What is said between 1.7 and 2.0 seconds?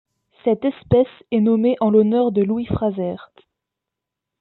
en